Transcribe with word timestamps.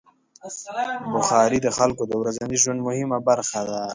بخاري 1.13 1.57
د 1.63 1.67
خلکو 1.77 2.03
د 2.07 2.13
ورځني 2.21 2.57
ژوند 2.63 2.79
مهمه 2.87 3.17
برخه 3.29 3.61
ده. 3.69 3.81